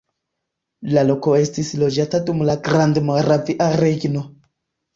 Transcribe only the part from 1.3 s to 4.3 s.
estis loĝata dum la Grandmoravia Regno.